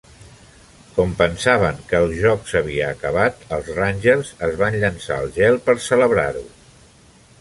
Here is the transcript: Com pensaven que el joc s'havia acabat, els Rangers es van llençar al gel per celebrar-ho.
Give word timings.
Com 0.93 1.11
pensaven 1.19 1.77
que 1.91 1.99
el 2.05 2.15
joc 2.21 2.49
s'havia 2.51 2.87
acabat, 2.95 3.45
els 3.59 3.69
Rangers 3.81 4.33
es 4.49 4.57
van 4.63 4.79
llençar 4.85 5.19
al 5.19 5.31
gel 5.37 5.61
per 5.69 5.77
celebrar-ho. 5.91 6.43